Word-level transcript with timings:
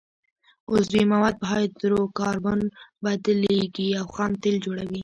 عضوي 0.71 1.03
مواد 1.13 1.35
په 1.41 1.45
هایدرو 1.53 2.01
کاربن 2.19 2.59
بدلیږي 3.03 3.87
او 3.99 4.05
خام 4.15 4.31
تیل 4.43 4.55
جوړوي 4.65 4.99